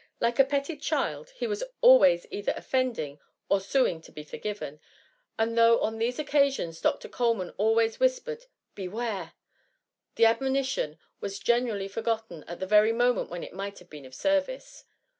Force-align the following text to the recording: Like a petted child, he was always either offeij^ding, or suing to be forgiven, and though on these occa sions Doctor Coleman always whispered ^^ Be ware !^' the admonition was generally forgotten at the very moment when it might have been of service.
Like 0.19 0.39
a 0.39 0.43
petted 0.43 0.81
child, 0.81 1.29
he 1.35 1.45
was 1.45 1.63
always 1.79 2.25
either 2.31 2.53
offeij^ding, 2.53 3.19
or 3.49 3.61
suing 3.61 4.01
to 4.01 4.11
be 4.11 4.23
forgiven, 4.23 4.79
and 5.37 5.55
though 5.55 5.79
on 5.79 5.99
these 5.99 6.17
occa 6.17 6.51
sions 6.51 6.81
Doctor 6.81 7.07
Coleman 7.07 7.51
always 7.57 7.99
whispered 7.99 8.39
^^ 8.39 8.45
Be 8.73 8.87
ware 8.87 9.33
!^' 8.87 9.33
the 10.15 10.25
admonition 10.25 10.97
was 11.19 11.37
generally 11.37 11.87
forgotten 11.87 12.43
at 12.47 12.59
the 12.59 12.65
very 12.65 12.91
moment 12.93 13.29
when 13.29 13.43
it 13.43 13.53
might 13.53 13.77
have 13.77 13.91
been 13.91 14.05
of 14.05 14.15
service. 14.15 14.85